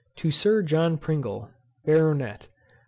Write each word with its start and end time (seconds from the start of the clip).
To 0.15 0.31
Sir 0.31 0.63
JOHN 0.63 0.97
PRINGLE, 0.97 1.51
Baronet. 1.85 2.47